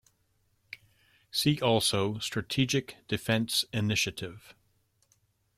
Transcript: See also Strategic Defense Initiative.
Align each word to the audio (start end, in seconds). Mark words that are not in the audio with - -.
See 1.29 1.61
also 1.61 2.17
Strategic 2.17 3.07
Defense 3.07 3.65
Initiative. 3.71 4.55